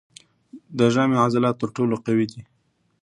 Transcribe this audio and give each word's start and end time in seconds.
د 0.77 0.79
ژامې 0.93 1.17
عضلات 1.25 1.55
تر 1.61 1.69
ټولو 1.75 1.95
قوي 2.05 2.25
دي. 2.31 2.41